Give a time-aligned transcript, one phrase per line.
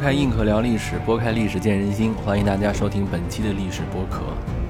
[0.00, 4.22] 开硬核聊历史，拨开历史见人心，欢迎大家收听本期的历史播客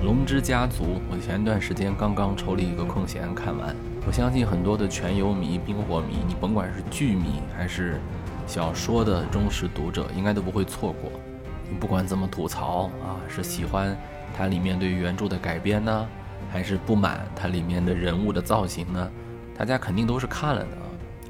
[0.05, 0.83] 《龙之家族》。
[1.09, 3.73] 我前段时间刚刚抽了一个空闲看完，
[4.05, 8.01] 我相信很多的全游迷、冰火迷，你甭管是剧迷还是
[8.45, 11.12] 小说的忠实读者，应该都不会错过。
[11.71, 13.97] 你不管怎么吐槽啊，是喜欢
[14.37, 16.09] 它里面对原著的改编呢，
[16.51, 19.09] 还是不满它里面的人物的造型呢？
[19.56, 20.69] 大家肯定都是看了的。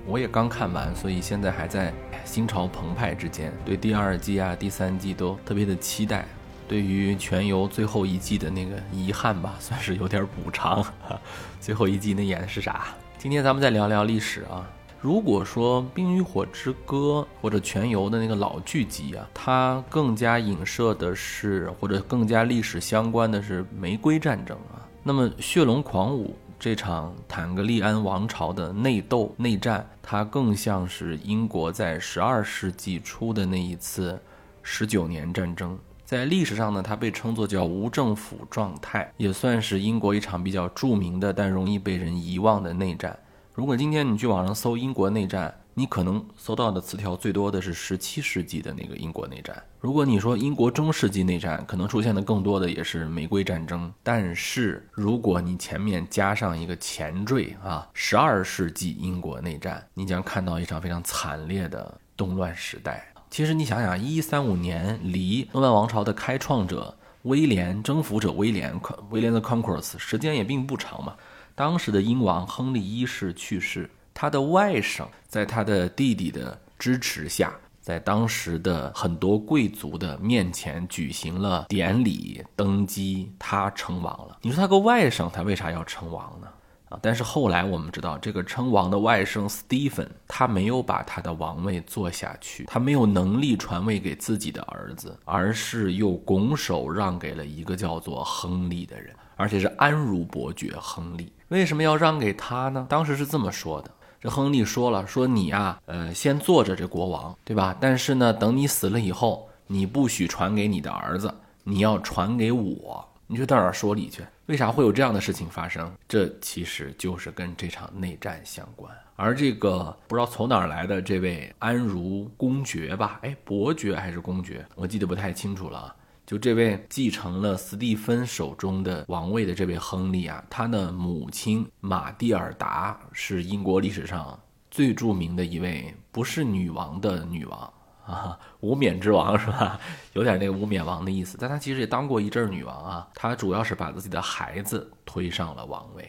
[0.07, 1.93] 我也刚看完，所以现在还在
[2.25, 6.27] 心潮澎湃之间，对第二季啊、第三季都特别的期待。
[6.67, 10.85] 对于全游最后一季的那个遗憾吧，算是有点补偿。
[11.61, 12.95] 最后一季那演的是啥？
[13.19, 14.69] 今天咱们再聊聊历史啊。
[15.01, 26.37] 如果说《冰与火之歌》或者全游的那个老剧集啊，它更加影射的是，或者更加历史相关的是玫瑰战争啊，那么《血龙狂舞》。
[26.61, 34.21] 这场坦格利安王朝的内斗内战，它更像是英国在十二世纪初的那一次
[34.63, 35.79] 十九年战争。
[36.05, 43.19] 在历史上呢，它被称作叫无政府状态，也算是英国一场比较著名的但容易被人遗忘的内战。
[43.55, 49.63] 如果今天你去网上搜英国内战，你可能搜到的词条最多的是十七世纪的那个英国内战。
[49.79, 53.91] 如果你说英国中世纪内战，可能出现的更多的也是玫瑰战争。
[54.03, 63.07] 但是如果你前面加上一个前缀啊，十二世纪英国内战，你将看到一场非常惨烈的动乱时代。
[63.31, 68.79] 其实你想想，一三五年离诺曼王朝的开创者威廉征服者威廉
[69.11, 71.15] 威廉的 Conquerors 时间也并不长嘛。
[71.55, 73.89] 当时的英王亨利一世去世。
[74.21, 84.37] 他的外甥在他的弟弟的支持下，在当时的很多贵族的面前举行了典礼登基，他称王了。
[84.43, 86.47] 你说他个外甥，他为啥要称王呢？
[86.91, 86.99] 啊！
[87.01, 101.33] 但是后来我们知道，这个称王的外甥 Stephen，他没有把他的王位坐下去，他没有能力传位给自己的儿子，而是又拱手让给了一个叫做亨利的人，而且是安茹伯爵亨利。
[101.49, 102.87] 为什么要让给他呢？
[102.87, 103.91] 当时是这么说的。
[104.21, 107.75] 这亨利说了：“说你呀，呃，先坐着这国王，对吧？
[107.81, 113.09] 但是呢，等你死了以后，你不许传给你的儿子，你要传给我。
[113.27, 114.23] 你说到哪儿说理去？
[114.45, 115.91] 为啥会有这样的事情发生？
[116.07, 118.93] 这其实就是跟这场内战相关。
[119.17, 123.21] 而这个不知道从哪儿来的这位安茹公爵吧？
[123.23, 124.67] 哎，伯爵还是公爵？
[124.75, 125.95] 我记得不太清楚了。”
[126.31, 134.39] 就这位继承了斯蒂芬手中的王位的这位亨利啊，他的母亲玛蒂尔达是英国历史上
[134.71, 137.73] 最著名的一位不是女王的女王
[138.07, 139.81] 啊，无冕之王是吧？
[140.13, 143.09] 有点那个无冕王的意思，但她其实也当过一阵女王啊。
[143.13, 146.09] 她主要是把自己的孩子推上了王位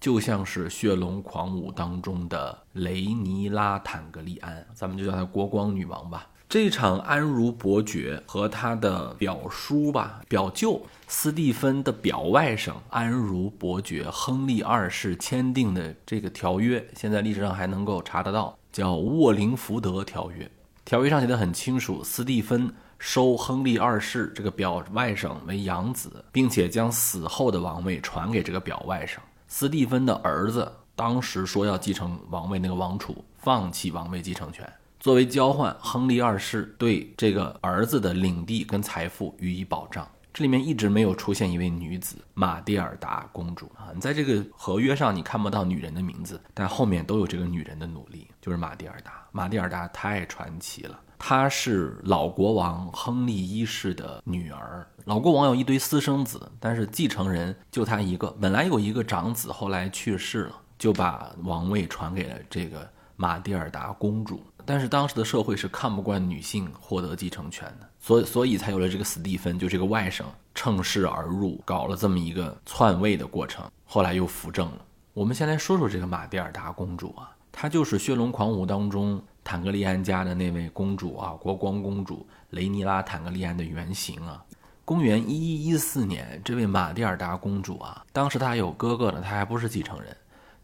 [0.00, 6.28] 就像是《血龙狂舞》当中的雷尼拉坦格利安，咱们就叫她国光女王吧。
[6.54, 20.48] 这场安茹伯爵和他的表叔吧、表舅斯蒂芬的表外甥安茹伯爵亨利二世签订的这个条约，现在历史上还能够查得到，叫沃林福德条约。
[20.84, 29.18] 条约上写的很清楚，斯蒂芬收亨利二世这个表外甥为养子，并且将死后的王位传给这个表外甥。
[29.48, 34.72] 斯蒂芬的儿子当时说要继承王位，那个王储放弃王位继承权。
[35.04, 40.08] 作为交换，亨利二世对这个儿子的领地跟财富予以保障。
[40.32, 49.12] 这里面一直没有出现一位女子玛蒂尔达公主啊，你在这个合约上你看不到女人的名字，但后面都有这个女人的努力，就是玛蒂尔达。
[49.30, 54.86] 玛蒂尔达太传奇了，她是老国王亨利一世的女儿。
[55.04, 58.34] 老国王有一堆私生子，但是继承人就她一个。
[58.40, 64.42] 本来有一个长子，后来去世了，就把王位传给了这个玛蒂尔达公主。
[64.66, 70.24] 但是当时的社会是看不惯女性获得继承权的，所以所以才有了这个斯蒂芬，就这个外甥
[70.54, 74.78] 乘势而入，搞了这么一个篡位的过程，后来又扶正了。
[75.12, 84.42] 我们先来说说这个玛蒂尔达公主啊，她就是《血龙狂舞》当中坦格利安家的那位公主啊，国光公主雷尼拉坦格利安的原型啊。
[84.84, 90.14] 公元一一一四年，这位玛蒂尔达公主啊，当时她还有哥哥的，她还不是继承人。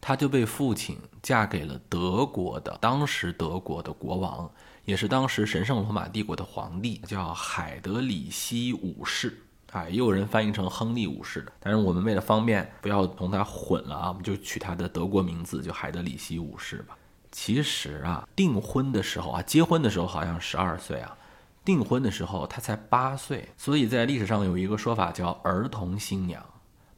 [0.01, 4.49] 她就被父亲嫁给了德国的，当时德国的国王，
[4.83, 9.37] 也是当时神圣罗马帝国的皇帝，叫海德里希五世
[9.71, 16.97] 啊，也有人翻译成亨利五世的，但是我们为了方便，不要同他混了啊，我们就取他的德国名字，就海德里希五世吧。
[17.31, 21.15] 其实啊，订婚的时候啊，结婚的时候好像十二岁啊，
[21.63, 26.43] 订婚的时候他才八岁，所以在历史上有一个说法叫儿童新娘。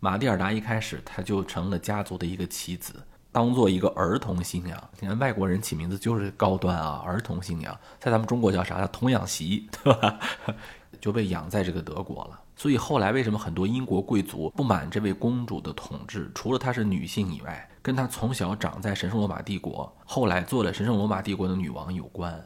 [0.04, 2.94] 玛蒂尔达一开始，她就成了家族的一个棋子，
[3.32, 4.78] 当做一个儿童新娘。
[5.00, 8.78] 你看外国人起名字就是高端啊，儿童新娘，在咱们中国叫啥？
[8.82, 10.20] 叫童养媳，对吧？
[11.00, 12.38] 就被养在这个德国了。
[12.58, 16.30] 所以后来为什么很多英国贵族不满这位公主的统治？
[16.36, 22.46] 除了她是女性以外，跟她从小长在神圣罗马帝国，后来做了神圣罗马帝国的女王有关。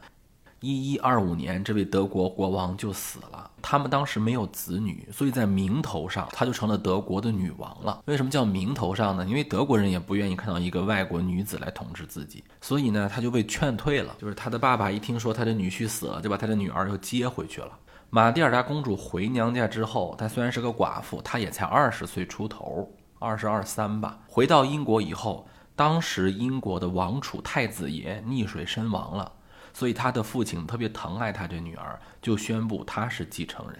[0.60, 3.48] 一一二五年，这位德国国王就死了。
[3.62, 8.02] 他们当时没有子女，所以在名头上，她就成了德国的女王了。
[8.06, 9.24] 为什么叫名头上呢？
[9.24, 14.16] 因为德国人也不愿意看到一个外国女子来统治自己，所以呢，他就被劝退了。
[14.18, 17.70] 就是他的爸爸一听说他的女婿死了，就把他的女儿又接回去了。
[18.10, 24.18] 玛蒂尔达公主回娘家之后，她虽然是个寡妇，她也才二十岁出头，二十二三吧。
[24.26, 25.46] 回到英国以后，
[25.76, 29.30] 当时英国的王储太子爷溺水身亡了。
[29.72, 33.78] 所以他的父亲特别疼爱他这女儿，就宣布他是继承人。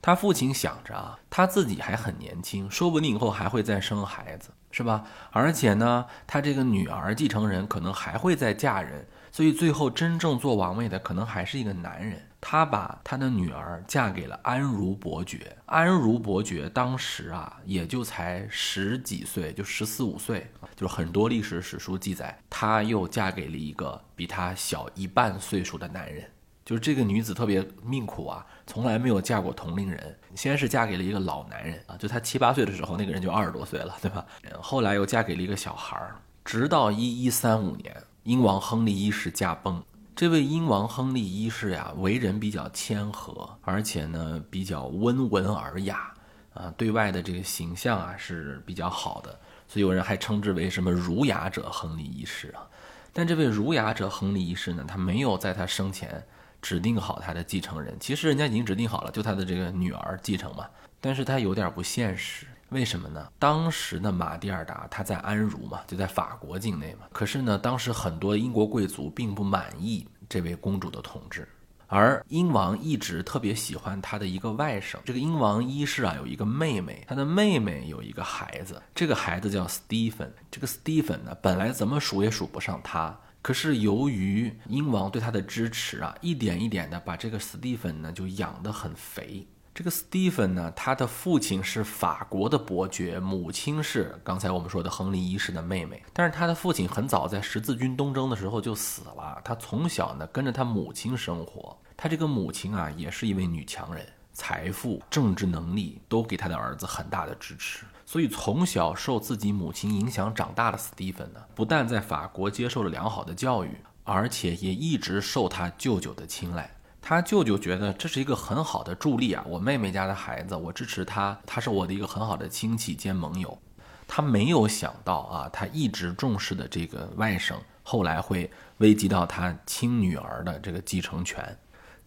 [0.00, 5.04] 他父亲想着啊，他自己还很年轻，说不定以后还会再生孩子，是吧？
[5.32, 12.27] 而且呢，他这个女儿继承人可能还会再嫁人，所以最后真正做王位的可能还是一个男人。
[12.40, 15.56] 他把他的女儿嫁给了安茹伯爵。
[15.66, 20.50] 安茹伯爵当时啊，也就才十几岁，就十四五岁。
[20.76, 26.24] 就是很多历史史书记载，他又嫁给了一个比他小一半岁数的男人。
[26.64, 30.18] 就是这个女子特别命苦啊，从来没有嫁过同龄人。
[30.34, 34.24] 先是嫁给了一个老男人啊，就她七八岁的时候，那个人就二十多岁了，对吧？
[34.60, 39.82] 后来又嫁给了一个小孩儿，直到一一三五年，英王亨利一世驾崩。
[40.18, 46.12] 这位英王亨利一世呀，为人比较谦和，而且呢比较温文尔雅，
[46.54, 49.38] 啊，对外的这个形象啊是比较好的，
[49.68, 52.66] 所以有人还称之为什么儒雅者亨利一世啊。
[53.12, 56.20] 但这位儒雅者亨利一世呢，他没有在他生前
[56.60, 60.66] 指定好他的继承人，其实人家已经指定好了，就他的这个女儿继承嘛。
[61.00, 62.44] 但是他有点不现实。
[62.70, 63.26] 为什么呢？
[63.38, 67.06] 当时的马蒂尔达她在安茹嘛，就在法国境内嘛。
[67.12, 71.48] 可是呢，当时很多英国贵族并不满意这位公主的统治，
[71.86, 74.98] 而英王一直特别喜欢他的一个外甥。
[75.02, 80.30] 这个英王一世啊，有一个妹妹，他的妹妹有一个孩子，这个孩子叫斯蒂芬。
[80.50, 89.46] 这个斯蒂芬呢，本来怎么数也数不上他，可是由于英王对他的支持啊，一点一点的把这个斯蒂芬呢就养得很肥。
[89.78, 96.02] 这个 Stephen 呢，他的父亲是法国的伯爵，母亲是刚才我们说的亨利一世的妹妹。
[96.12, 101.78] 但是他的父亲很早在十字军东征的时候就死了，他从小呢跟着他母亲生活。
[101.96, 107.84] 他这个母亲啊，也是一位女强人，财富、政治能力都给他的儿子很大的支持。
[108.04, 116.68] 所以从小受自己母亲影响长大的 Stephen 呢，不但在法国接受了良好的教育，而且也一直受他舅舅的青睐。
[117.00, 119.42] 他舅舅觉得这是一个很好的助力啊！
[119.48, 123.58] 我妹妹家的孩子，我支持他，他是我的一个很好的亲戚兼盟友。
[124.06, 131.56] 他没有想到啊，他一直重视的这个外甥，后来会危及到他亲女儿的这个继承权。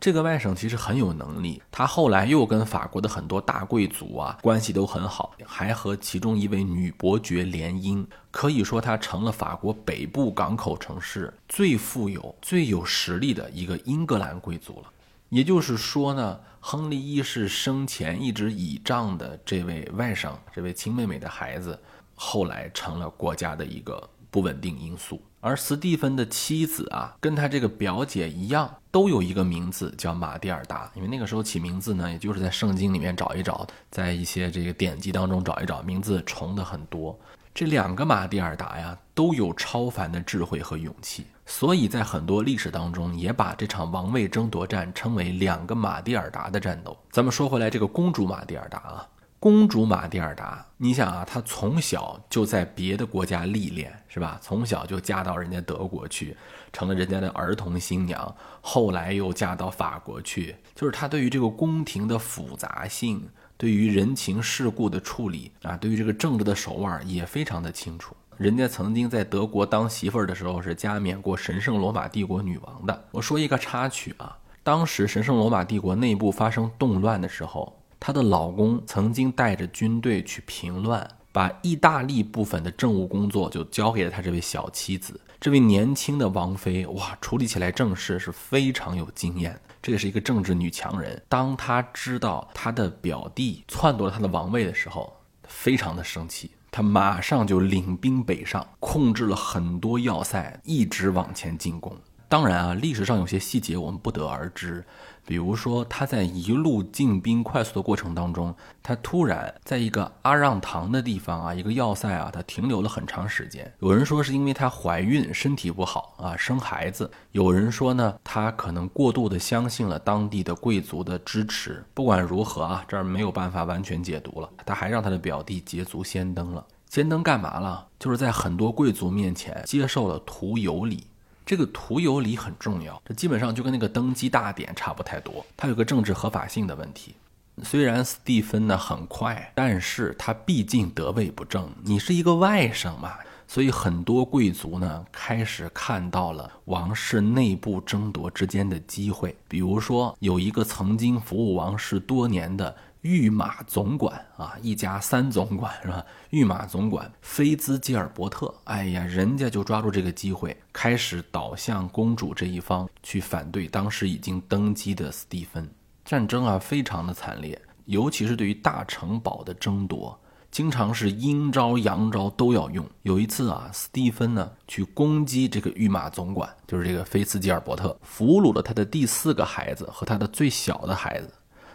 [0.02, 14.92] 这个外甥其实很有能力，他后来又跟法国的很多大贵族啊关系都很好，还和其中一位女伯爵联姻，可以说他成了法国北部港口城市最富有、最有实力的一个英格兰贵族了。
[15.30, 21.80] 也就是说呢，亨利一世生前一直倚仗的这位外甥、这位亲妹妹的孩子，
[22.16, 25.22] 后来成了国家的一个不稳定因素。
[25.44, 30.90] 而斯蒂芬的妻子啊，跟他这个表姐一样，都有一个名字叫玛蒂尔达。
[30.94, 37.20] 因为那个时候起名字呢，也就是在圣经里面找一找，在一些这个典籍当中找一找，名字重的很多。
[37.56, 46.96] 这两个玛蒂尔达呀，都有超凡的智慧和勇气，所以在很多历史当中，也把这场王位争夺战称为两个玛蒂尔达的战斗。
[47.10, 49.08] 咱们说回来，这个公主玛蒂尔达啊。
[49.42, 54.38] 公主玛蒂尔达，你想啊，她从小就在别的国家历练，是吧？
[54.40, 56.38] 从小就嫁到人家德国去，
[56.72, 60.56] 成了人家的儿童新娘，后来又嫁到法国去。
[60.76, 68.16] 就是她对于这个宫廷的复杂性，对于人情世故的处理啊，对于这个政治的手腕也非常的清楚。
[68.38, 73.06] 人家曾经在德国当媳妇儿的时候，是加冕过神圣罗马帝国女王的。
[73.10, 77.76] 我说一个插曲啊，当时神圣罗马帝国内部发生动乱的时候。
[78.02, 85.22] 她的老公曾经带着军队去平乱，把意大利部分的政务工作就交给了他这位小妻子。
[85.40, 89.56] 这位年轻的王妃，哇，处理起来政事是非常有经验。
[89.84, 91.22] 这也是一个政治女强人。
[91.30, 96.50] 当她知道她的表弟篡夺了她的王位的时候，非常的生气。
[96.72, 101.96] 她马上就领兵北上，控制了很多要塞，一直往前进攻。
[102.28, 104.84] 当然啊，历史上有些细节我们不得而知。
[105.26, 113.72] 比如说，他在一路进兵快速的过程当中，他突然在一个阿让唐的地方啊，一个要塞啊，他停留了很长时间。
[113.80, 121.84] 有人说是因为她怀孕，身体不好啊，生孩子；有人说呢，她可能过度的相信了当地的贵族的支持。
[121.94, 124.50] 不管如何啊，这儿没有办法完全解读了。
[124.66, 126.66] 他还让他的表弟捷足先登了。
[126.90, 127.88] 先登干嘛了？
[127.98, 131.06] 就是在很多贵族面前接受了徒有礼。
[131.46, 135.46] 这个徒有礼很重要，这基本上就跟那个登基大典差不太多。
[135.58, 137.16] 它有个政治合法性的问题。
[137.64, 143.16] 虽然斯蒂芬呢很快，但是他毕竟得位不正，你是一个外甥嘛，
[143.48, 149.36] 所以很多贵族呢开始看到了王室内部争夺之间的机会。
[149.48, 152.76] 比如说，有一个曾经服务王室多年的。
[153.02, 156.06] 御马总管啊，一家三总管是吧？
[156.30, 165.68] 御马总管菲兹吉尔伯特，哎呀，人家就抓住这个机会，开始倒向公主这一方去反对当时已经登基的斯蒂芬。
[166.06, 170.20] 战争啊，非常的惨烈，尤其是对于大城堡的争夺，
[170.52, 172.86] 经常是阴招阳招都要用。
[173.02, 181.34] 有一次啊，斯蒂芬呢去攻击这个御马总管，就是这个菲兹吉尔伯特，俘虏了他的第四个孩子和他的最小的孩子。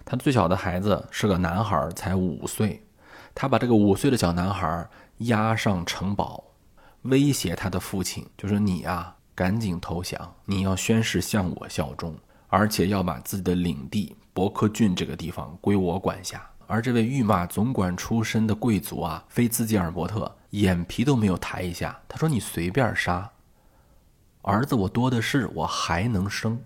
[0.08, 2.80] 他最小的孩子是个男孩，才五岁。
[3.34, 6.44] 他把这个五岁的小男孩押上城堡，
[7.02, 10.32] 威胁他的父亲，就说：“你啊，赶紧投降！
[10.44, 23.28] 你要宣誓向我效忠，而且要把自己的领地伯克郡这个地方归我管辖。”而这位御马总管出身的贵族啊，菲兹吉尔伯特眼皮都没有抬一下，他说：“你随便杀，
[24.42, 26.60] 儿子我多的是，我还能生。”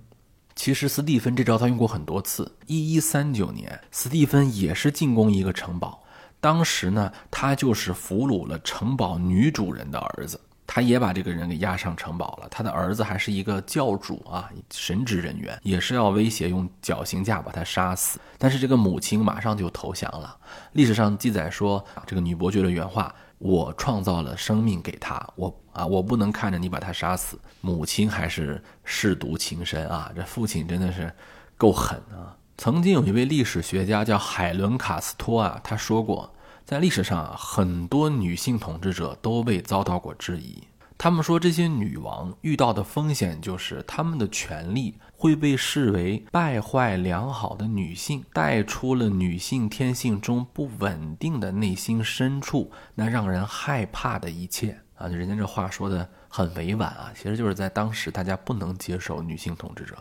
[0.55, 2.57] 其实斯蒂芬这招他用过很多次。
[2.67, 6.03] 一一三九年，斯蒂芬也是进攻一个城堡，
[6.41, 12.49] 当时呢，他就是俘虏了城堡女主人的儿子，他也把这个人给押上城堡了。
[12.51, 18.21] 他的儿子还是一个教主啊，神职人员，也是要威胁用绞刑架把他杀死。
[18.37, 20.37] 但是这个母亲马上就投降了。
[20.73, 23.15] 历史上记载说，这个女伯爵的原话。
[23.41, 27.41] 我创造了生命给他，我啊，我不能看着你把他杀死。
[27.63, 31.11] 母亲还是舐犊情深啊，这父亲真的是
[31.57, 32.37] 够狠啊。
[32.59, 36.31] 曾经有一位历史学家叫海伦卡斯托啊，他说过，
[36.67, 40.63] 在历史上啊很多女性统治者都被遭到过质疑。
[41.03, 55.09] 他们说，这些女王遇到的风险就是她们的权力会被视为败坏良好的女性，带出了女性天性中不稳定的内心深处，那让人害怕的一切啊！
[55.09, 59.97] 人家这话说的很委婉啊，其实就是在当时大家不能接受女性统治者。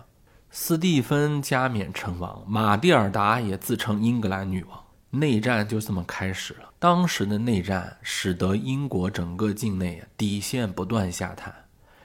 [0.51, 4.77] 斯蒂芬加冕称王，玛蒂尔达也自称英格兰女王。
[5.11, 6.68] 内战就这么开始了。
[6.81, 11.53] 当时的内战使得英国整个境内底线不断下探，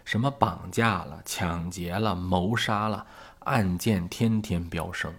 [0.04, 3.06] 什么绑架了、抢劫了、谋杀了，
[3.44, 5.14] 案件天天飙升。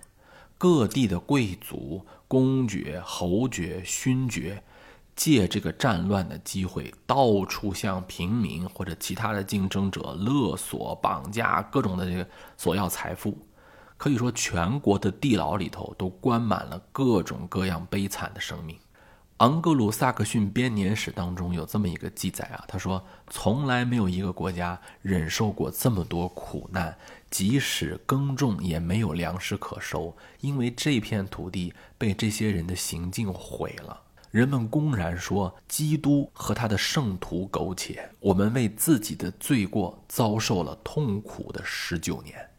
[0.57, 4.61] 各地的贵族、公爵、侯爵、勋爵，
[5.15, 13.37] 借这个战乱的机会，到处向平民或者其他的竞争者勒索、绑架，各种的这个索要财富。
[13.95, 18.77] 可以说，全国的地牢里头都关满了各种各样悲惨的生命。
[19.39, 26.97] 昂格鲁萨克逊编年史当中有这么一个记载啊，他说，从来没有一个国家忍受过这么多苦难，
[27.29, 34.03] 即使耕种也没有粮食可收，因为这片土地被这些人的行径毁了。
[34.31, 42.49] 人们公然说，基督和他的圣徒苟且，我们为自己的罪过遭受了痛苦的十九年。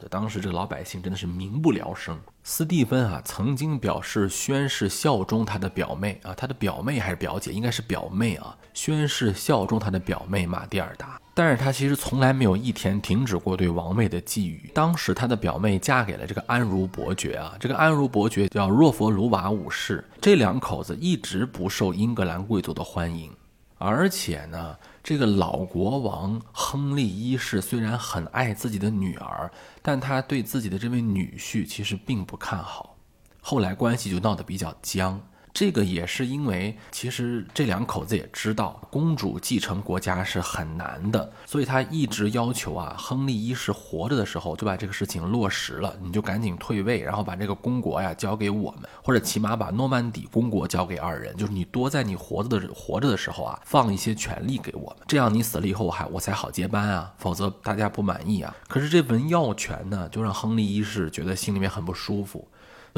[0.00, 2.18] 就当时这个老百姓真的是民不聊生。
[2.42, 11.20] 斯蒂芬啊，曾经表示宣誓效忠他的表妹啊，他的表妹还是表姐，应该是表妹啊，宣誓效忠他的表妹玛蒂尔达。
[11.34, 14.72] 但是他其实从来没有一天停止过对王妹的觊觎。
[14.72, 23.30] 当时他的表妹嫁给了这个安茹伯爵啊，这个安茹伯爵叫若佛鲁瓦五世，这两口子一直不受英格兰贵族的欢迎，
[23.76, 24.76] 而且呢。
[25.08, 29.50] 这个老国王亨利一世虽然很爱自己的女儿，
[29.80, 32.94] 但他对自己的这位女婿其实并不看好，
[33.40, 35.18] 后来关系就闹得比较僵。
[35.52, 58.54] 这个也是因为，其实这两口子也知道公主继承国家是很难的，所以他一直要求啊，亨利一世活着的时候就把这个事情落实了，你就赶紧退位，然后把这个公国呀交给我们，或者起码把诺曼底公国交给二人，就是你多在你活着的活着的时候啊，放一些权力给我们，这样你死了以后我还我才好接班啊，否则大家不满意啊。
[58.68, 62.46] 可是这文要权呢，就让亨利一世觉得心里面很不舒服。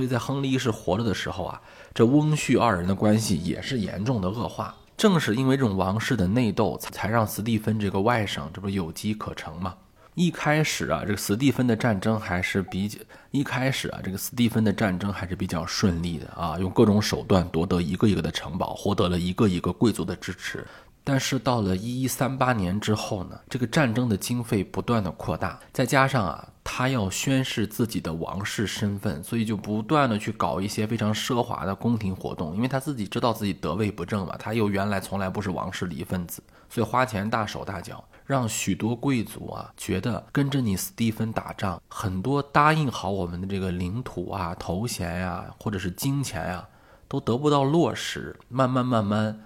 [0.01, 1.61] 所以在亨利一世活着的时候啊，
[1.93, 4.75] 这翁婿二人的关系也是严重的恶化。
[4.97, 9.75] 正是因为这种王室的内斗，才让斯蒂芬这个外甥这不有机可乘吗？
[10.15, 12.99] 一开始啊，这个斯蒂芬的战争还是比较
[13.31, 20.67] 一开始啊，这个斯蒂芬的战争还是比较顺利的啊，用各种手段夺得一个一个的城堡，获得了一个一个贵族的支持。
[21.11, 46.69] 但是到了一一三八年之后呢，这个战争的经费不断的扩大，再加上啊，他要宣示自己的王室身份，所以就不断的去搞一些非常奢华的宫廷活动，因为他自己知道自己得位不正嘛，他又原来从来不是王室的一份子，所以花钱大手大脚，让许多贵族啊觉得跟着你斯蒂芬打仗，很多答应好我们的这个领土啊、头衔呀，或者是金钱呀，
[47.09, 49.41] 都得不到落实，慢慢慢慢。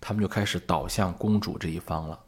[0.00, 2.18] 他们就开始倒向公主这一方了，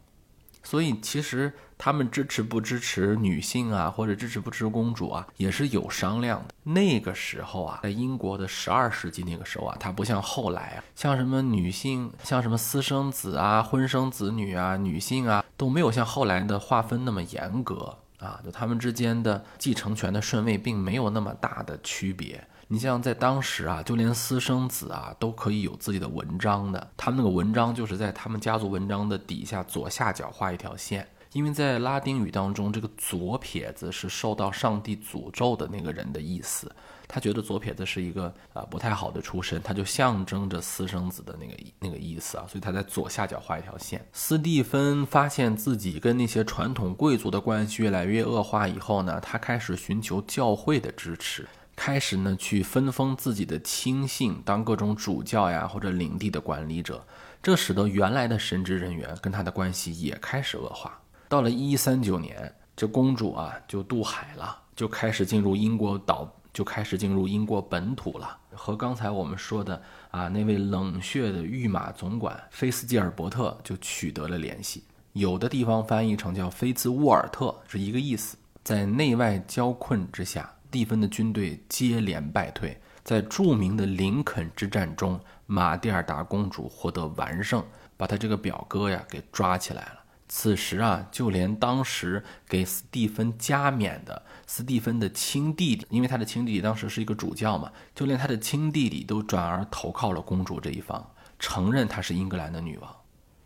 [0.61, 6.53] 所以其实他们支持不支持女性啊，或者支持不支持公主啊，也是有商量的。
[6.63, 22.47] 那个时候啊，在英国的十二世纪那个时候啊，它不像后来啊，像什么女性，像什么私生子啊、婚生子女啊、女性啊，都没有像后来的划分那么严格啊，就他们之间的继承权的顺位并没有那么大的区别。
[22.67, 26.91] 你像在当时啊，就连私生子啊都可以有自己的文章的。
[26.97, 36.73] 他们那个文章就是在他们家族文章的底下左下角画一条线，因为在拉丁语当中，这个左撇子是受到上帝诅咒的那个人的意思。
[37.05, 44.03] 他觉得左撇子是一个啊不太好的出身，他就象征着私生子的那个那个意思啊，所以他在左下角画一条线。
[44.13, 51.47] 斯蒂芬发现自己跟那些传统贵族的关系越来越恶化以后呢，他开始寻求教会的支持。
[51.75, 57.05] 开始呢，去分封自己的亲信当各种主教呀，或者领地的管理者，
[57.41, 60.99] 这使得原来的神职人员跟他的关系也开始恶化。
[61.27, 74.83] 到了一三九年，这公主啊就渡海了，就开始进入英国岛，就开始进入英国本土了，和刚才我们说的啊那位冷血的御马总管菲斯吉尔伯特就取得了联系。
[75.13, 78.37] 有的地方翻译成叫菲兹沃尔特，是一个意思。
[78.63, 80.53] 在内外交困之下。
[80.73, 87.63] 蒂芬的军队接连败退，在著名的林肯之战中，玛蒂尔达公主获得完胜，
[87.95, 89.99] 把她这个表哥呀给抓起来了。
[90.27, 101.07] 此时啊，就连当时给斯蒂芬加冕的斯蒂芬的亲弟弟，因为他的亲弟弟当时是一个主教嘛，就连他的亲弟弟都转而投靠了公主这一方，
[101.37, 102.95] 承认她是英格兰的女王。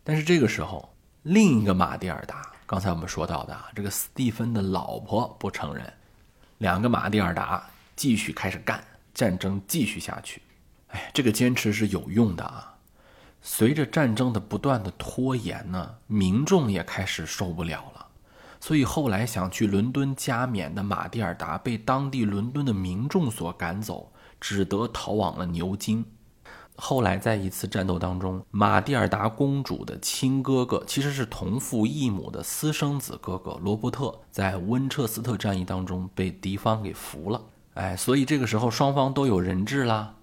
[0.02, 0.88] 但是这个时候，
[1.24, 5.92] 另一个玛蒂尔达，刚才我们说到的这个斯蒂芬的老婆不承认。
[6.58, 8.82] 两个马蒂尔达继续开始干，
[9.14, 10.42] 战争继续下去。
[10.88, 12.74] 哎，这个坚持是有用的啊。
[13.40, 18.06] 随着战争的不断的拖延呢，民众也开始受不了了。
[18.60, 26.04] 所以后来想去伦敦加冕的马蒂尔达被当地伦敦的民众所赶走，只得逃往了牛津。
[26.80, 37.42] 后来在一次战斗当中，玛蒂尔达公主的亲哥哥其实是同父异母的私生子哥哥罗伯特，在温彻斯特战役当中被敌方给俘了。
[37.74, 40.14] 哎，所以这个时候双方都有人质啦。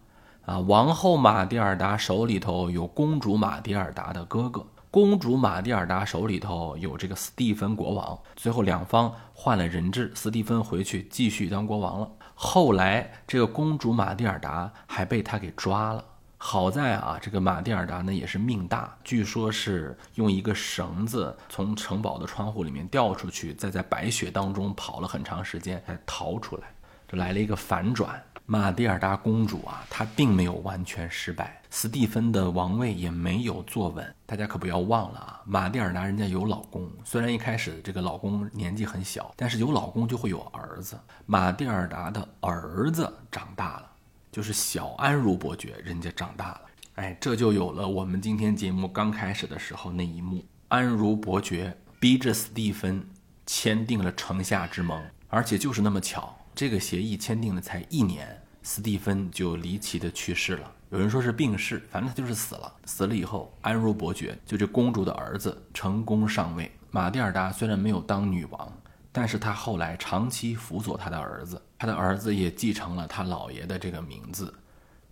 [0.45, 8.17] 啊，王后玛蒂尔达手里头有公主玛蒂尔达的哥哥，公主玛蒂尔达手里头有这个斯蒂芬国王。
[8.37, 12.09] 最后两方换了人质，斯蒂芬回去继续当国王了。
[12.33, 16.03] 后来这个公主玛蒂尔达还被他给抓了。
[16.47, 26.67] 好在啊，这个马蒂尔达呢也是命大，据说是用一个绳子从城堡的窗户里面掉出去，再在白雪当中跑了很长时间才逃出来，
[27.07, 28.23] 这来了一个反转。
[28.45, 34.15] 马蒂尔达公主啊，她并没有完全失败，斯蒂芬的王位也没有坐稳。
[34.27, 40.95] 大家可不要忘了啊，马蒂尔达人家有老公，虽然一开始这个老公年纪很小，但是有老公就会有儿子。
[41.25, 43.91] 马蒂尔达的儿子长大了。
[44.35, 46.61] 就是小安茹伯爵，人家长大了，
[46.95, 53.01] 哎，这就有了我们今天节目刚开始的时候那一幕，安茹伯爵逼着斯蒂芬
[53.45, 58.27] 签订了城下之盟，而且就是那么巧，这个协议签订了才一年，
[58.61, 60.69] 斯蒂芬就离奇的去世了。
[60.89, 62.73] 有人说是病逝，反正他就是死了。
[62.83, 66.69] 死了以后，安茹伯爵就这公主的儿子成功上位。
[66.91, 68.69] 玛蒂尔达虽然没有当女王。
[69.17, 74.53] 但是他后来长期辅佐他的儿子，他的儿子也继承了他姥爷的这个名字，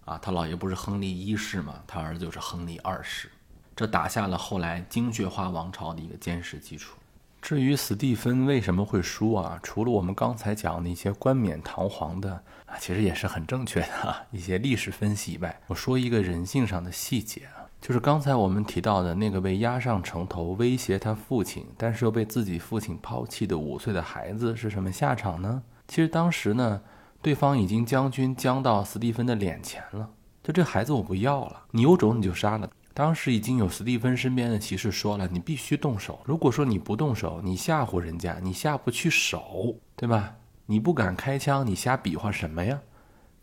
[0.06, 1.76] 啊，他姥爷不是亨利一世吗？
[1.86, 3.30] 他儿子就是亨利二世，
[3.76, 6.98] 这打下了后来精血花王朝的一个坚实基础。
[7.42, 9.60] 至于史蒂芬为什么会输啊？
[9.62, 12.32] 除了我们刚才讲那些冠冕堂皇的
[12.66, 17.68] 啊，其实也是很正确的啊 一些历史分析以外，我说一个人性上的细节啊。
[17.82, 25.62] 就是刚才我们提到的那个被押上城头威胁他父亲，但是又被自己父亲抛弃的五岁的孩子是什么下场呢？
[25.94, 26.82] 其实当时呢，
[27.22, 30.10] 对方已经将军将到斯蒂芬的脸前了，
[30.42, 32.68] 就这孩子我不要了，你有种你就杀了。
[32.96, 36.20] 当时已经有斯蒂芬身边的骑士说了，你必须动手。
[36.26, 40.34] 如果说你不动手，你吓唬人家，你下不去手，对吧？
[40.66, 42.80] 你不敢开枪，你瞎比划什么呀？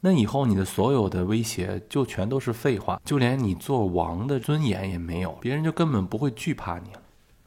[0.01, 7.03] 那以后你的所有的威胁就全都是废话，就连你做王的尊严也没有，别人就根本不会惧怕你了。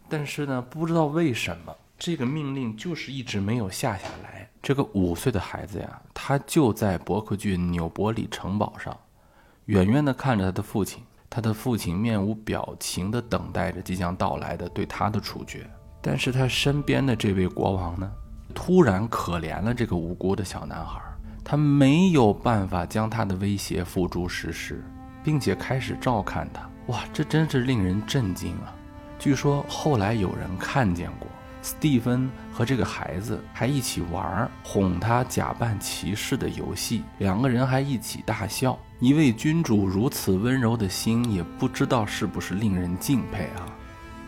[0.08, 4.43] 但是呢，不知道为什么，这个命令就是一直没有下下来。
[4.64, 8.98] 这个五岁的孩子呀，他就在伯克郡纽伯里城堡上，
[9.66, 11.04] 远远地看着他的父亲。
[11.30, 15.70] 他的父亲面无表情地等待着即将到来的对他的处决。
[16.02, 18.10] 但是他身边的这位国王呢，
[18.56, 21.02] 突然可怜了这个无辜的小男孩。
[21.44, 24.82] 他没有办法将他的威胁付诸实施，
[25.26, 26.70] 并且开始照看他。
[26.88, 28.74] 哇，这真是令人震惊啊！
[29.20, 31.28] 据说后来有人看见过
[31.64, 38.78] 斯蒂芬和这个孩子还一起玩哄他假扮骑士的游戏，两个人还一起大笑。
[39.00, 43.66] 一位君主如此温柔的心，也不知道是不是令人敬佩啊！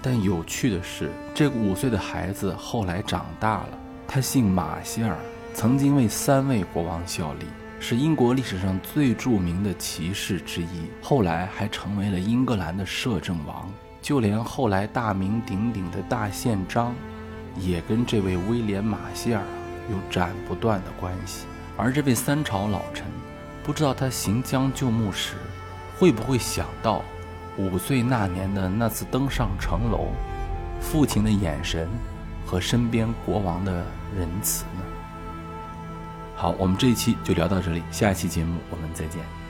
[0.01, 5.17] 但有趣的是，这个五岁的孩子后来长大了，他姓马歇尔。
[5.53, 7.45] 曾经为三位国王效力，
[7.79, 10.89] 是英国历史上最著名的骑士之一。
[11.01, 13.69] 后来还成为了英格兰的摄政王。
[14.01, 16.93] 就连后来大名鼎鼎的大宪章，
[17.57, 19.41] 也跟这位威廉·马歇尔
[19.89, 21.45] 有斩不断的关系。
[21.77, 23.05] 而这位三朝老臣，
[23.63, 25.35] 不知道他行将就木时，
[25.97, 27.03] 会不会想到
[27.57, 30.07] 五岁那年的那次登上城楼，
[30.79, 31.87] 父亲的眼神
[32.45, 33.85] 和身边国王的
[34.17, 34.81] 仁慈呢？
[36.35, 39.44] 好，我们这一期就聊到这里，下一期节目我们再见。